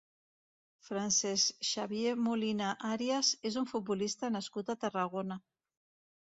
[0.85, 5.39] Francesc Xavier Molina Arias és un futbolista nascut a Tarragona.